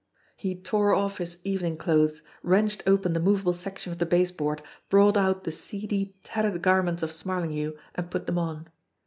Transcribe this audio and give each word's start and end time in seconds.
He 0.35 0.59
tore 0.59 0.95
off 0.95 1.19
his 1.19 1.37
evening 1.43 1.77
clothes, 1.77 2.23
wrenched 2.41 2.81
open 2.87 3.13
the 3.13 3.19
movable 3.19 3.53
section 3.53 3.91
of 3.91 3.99
the 3.99 4.05
baseboard, 4.07 4.63
brought 4.89 5.15
out 5.15 5.43
the 5.43 5.51
seedy, 5.51 6.15
tattered 6.23 6.59
garments 6.63 7.03
of 7.03 7.11
Smarlinghue, 7.11 7.77
and 7.93 8.09
put 8.09 8.25
them 8.25 8.39
on. 8.39 8.67